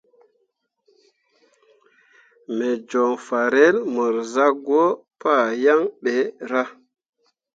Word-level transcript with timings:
Me 2.55 2.69
joŋ 2.89 3.11
farel 3.27 3.77
mor 3.93 4.15
zah 4.33 4.53
gwǝǝ 4.65 4.87
pah 5.21 5.47
yaŋ 5.63 5.81
ɓe 6.03 6.13
ra. 6.49 6.63